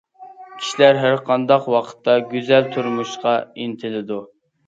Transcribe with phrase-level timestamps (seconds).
[0.53, 4.21] كىشىلەر ھەرقانداق ۋاقىتتا گۈزەل تۇرمۇشقا ئىنتىلىدۇ.